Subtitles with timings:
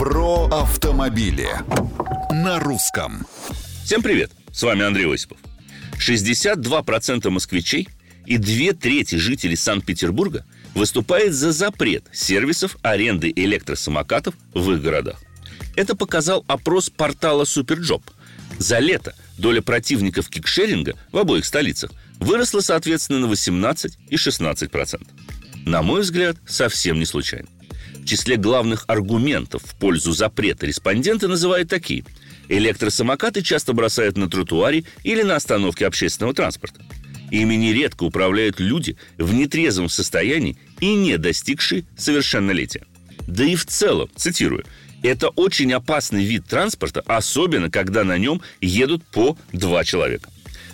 [0.00, 1.46] Про автомобили
[2.30, 3.26] на русском.
[3.84, 4.30] Всем привет!
[4.50, 5.36] С вами Андрей Осипов.
[5.98, 7.86] 62% москвичей
[8.24, 15.20] и две трети жителей Санкт-Петербурга выступает за запрет сервисов аренды электросамокатов в их городах.
[15.76, 18.04] Это показал опрос портала Superjob.
[18.56, 25.06] За лето доля противников кикшеринга в обоих столицах выросла соответственно на 18 и 16%.
[25.66, 27.48] На мой взгляд, совсем не случайно.
[28.10, 32.04] Числе главных аргументов в пользу запрета респонденты называют такие.
[32.48, 36.82] Электросамокаты часто бросают на тротуаре или на остановке общественного транспорта.
[37.30, 42.84] Ими нередко управляют люди в нетрезвом состоянии и не достигшие совершеннолетия.
[43.28, 44.64] Да и в целом, цитирую,
[45.04, 50.30] это очень опасный вид транспорта, особенно когда на нем едут по два человека.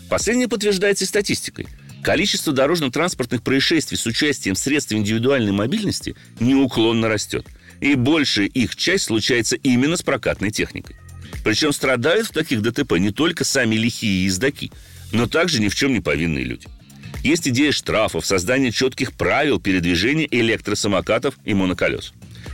[0.09, 1.69] Последнее подтверждается статистикой.
[2.07, 7.49] Количество дорожно-транспортных происшествий с участием средств индивидуальной мобильности неуклонно растет.
[7.81, 10.95] И большая их часть случается именно с прокатной техникой.
[11.43, 14.71] Причем страдают в таких ДТП не только сами лихие ездаки,
[15.11, 16.69] но также ни в чем не повинные люди.
[17.25, 22.13] Есть идея штрафов, создания четких правил передвижения электросамокатов и моноколес.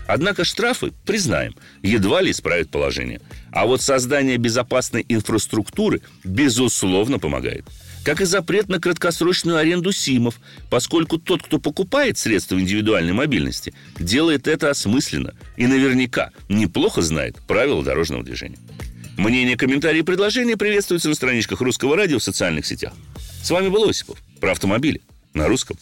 [0.08, 3.20] Однако штрафы, признаем, едва ли исправят положение.
[3.50, 7.66] А вот создание безопасной инфраструктуры, безусловно, помогает–
[8.04, 14.48] как и запрет на краткосрочную аренду СИМов, поскольку тот, кто покупает средства индивидуальной мобильности, делает
[14.48, 18.58] это осмысленно и наверняка неплохо знает правила дорожного движения.
[19.16, 22.92] Мнения, комментарии и предложения приветствуются на страничках Русского радио в социальных сетях.
[23.42, 25.02] С вами был Осипов про автомобили
[25.34, 25.76] на русском.